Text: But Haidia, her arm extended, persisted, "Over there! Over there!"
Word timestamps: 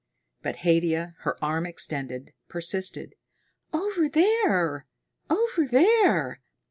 But 0.41 0.55
Haidia, 0.65 1.13
her 1.19 1.37
arm 1.45 1.67
extended, 1.67 2.33
persisted, 2.49 3.13
"Over 3.71 4.09
there! 4.09 4.87
Over 5.29 5.67
there!" 5.67 6.41